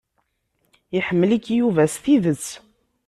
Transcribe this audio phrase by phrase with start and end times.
[0.97, 2.47] Iḥemmel-ik Yuba s tidet.